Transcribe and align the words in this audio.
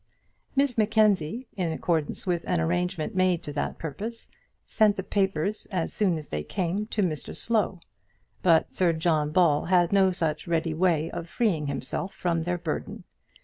Miss 0.55 0.79
Mackenzie, 0.79 1.45
in 1.55 1.71
accordance 1.71 2.25
with 2.25 2.43
an 2.47 2.59
arrangement 2.59 3.13
made 3.13 3.43
to 3.43 3.53
that 3.53 3.77
purpose, 3.77 4.29
sent 4.65 4.95
the 4.95 5.03
papers 5.03 5.67
as 5.69 5.93
soon 5.93 6.17
as 6.17 6.29
they 6.29 6.41
came 6.41 6.87
to 6.87 7.03
Mr 7.03 7.37
Slow, 7.37 7.79
but 8.41 8.73
Sir 8.73 8.93
John 8.93 9.29
Ball 9.29 9.65
had 9.65 9.93
no 9.93 10.11
such 10.11 10.47
ready 10.47 10.73
way 10.73 11.11
of 11.11 11.29
freeing 11.29 11.67
himself 11.67 12.15
from 12.15 12.41
their 12.41 12.57
burden. 12.57 13.03